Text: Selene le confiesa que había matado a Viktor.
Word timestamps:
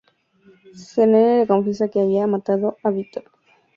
Selene 0.73 1.41
le 1.41 1.45
confiesa 1.45 1.87
que 1.89 2.01
había 2.01 2.25
matado 2.25 2.75
a 2.83 2.89
Viktor. 2.89 3.25